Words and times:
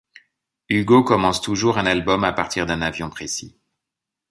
Hugault 0.71 1.03
commence 1.03 1.41
toujours 1.41 1.77
un 1.77 1.85
album 1.85 2.23
à 2.23 2.33
partir 2.33 2.65
d'un 2.65 2.81
avion 2.81 3.11
précis. 3.11 3.59